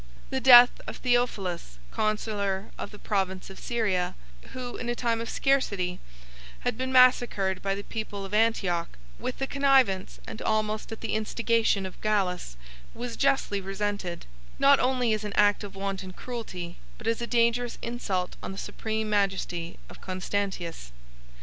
The 0.31 0.39
death 0.41 0.81
of 0.87 0.97
Theophilus, 0.97 1.77
consular 1.91 2.71
of 2.75 2.89
the 2.89 2.97
province 2.97 3.51
of 3.51 3.59
Syria, 3.59 4.15
who 4.53 4.75
in 4.77 4.89
a 4.89 4.95
time 4.95 5.21
of 5.21 5.29
scarcity 5.29 5.99
had 6.61 6.75
been 6.75 6.91
massacred 6.91 7.61
by 7.61 7.75
the 7.75 7.83
people 7.83 8.25
of 8.25 8.33
Antioch, 8.33 8.97
with 9.19 9.37
the 9.37 9.45
connivance, 9.45 10.19
and 10.25 10.41
almost 10.41 10.91
at 10.91 11.01
the 11.01 11.13
instigation, 11.13 11.85
of 11.85 12.01
Gallus, 12.01 12.57
was 12.95 13.15
justly 13.15 13.61
resented, 13.61 14.25
not 14.57 14.79
only 14.79 15.13
as 15.13 15.23
an 15.23 15.33
act 15.33 15.63
of 15.63 15.75
wanton 15.75 16.13
cruelty, 16.13 16.77
but 16.97 17.05
as 17.05 17.21
a 17.21 17.27
dangerous 17.27 17.77
insult 17.83 18.37
on 18.41 18.51
the 18.51 18.57
supreme 18.57 19.07
majesty 19.07 19.77
of 19.87 20.01
Constantius. 20.01 20.91